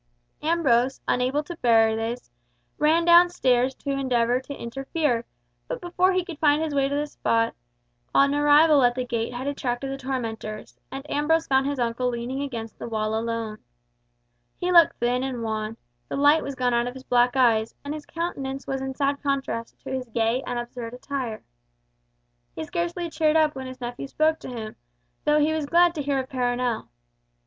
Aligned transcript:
Ambrose, 0.41 0.99
unable 1.07 1.43
to 1.43 1.55
bear 1.57 1.95
this, 1.95 2.31
ran 2.79 3.05
down 3.05 3.29
stairs 3.29 3.75
to 3.75 3.91
endeavour 3.91 4.39
to 4.39 4.55
interfere; 4.59 5.25
but 5.67 5.79
before 5.79 6.11
he 6.11 6.25
could 6.25 6.39
find 6.39 6.59
his 6.59 6.73
way 6.73 6.89
to 6.89 6.95
the 6.95 7.05
spot, 7.05 7.53
an 8.15 8.33
arrival 8.33 8.81
at 8.81 8.95
the 8.95 9.05
gate 9.05 9.31
had 9.31 9.45
attracted 9.45 9.91
the 9.91 9.97
tormentors, 9.97 10.75
and 10.91 11.07
Ambrose 11.07 11.45
found 11.45 11.67
his 11.67 11.77
uncle 11.77 12.09
leaning 12.09 12.41
against 12.41 12.79
the 12.79 12.87
wall 12.89 13.13
alone. 13.13 13.59
He 14.57 14.71
looked 14.71 14.95
thin 14.97 15.21
and 15.21 15.43
wan, 15.43 15.77
the 16.09 16.15
light 16.17 16.41
was 16.41 16.55
gone 16.55 16.73
out 16.73 16.87
of 16.87 16.95
his 16.95 17.03
black 17.03 17.35
eyes, 17.35 17.75
and 17.85 17.93
his 17.93 18.07
countenance 18.07 18.65
was 18.65 18.81
in 18.81 18.95
sad 18.95 19.21
contrast 19.21 19.79
to 19.81 19.91
his 19.91 20.07
gay 20.09 20.41
and 20.47 20.57
absurd 20.57 20.95
attire. 20.95 21.43
He 22.55 22.63
scarcely 22.63 23.07
cheered 23.11 23.35
up 23.35 23.53
when 23.53 23.67
his 23.67 23.79
nephew 23.79 24.07
spoke 24.07 24.39
to 24.39 24.49
him, 24.49 24.77
though 25.25 25.39
he 25.39 25.53
was 25.53 25.67
glad 25.67 25.93
to 25.93 26.01
hear 26.01 26.17
of 26.17 26.27
Perronel. 26.27 26.89